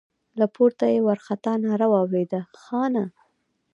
له 0.39 0.45
پورته 0.55 0.85
يې 0.93 0.99
وارخطا 1.07 1.53
ناره 1.65 1.87
واورېده: 1.93 2.41
خانه! 2.61 3.05